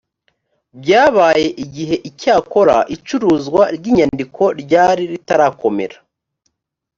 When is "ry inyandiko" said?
3.75-4.43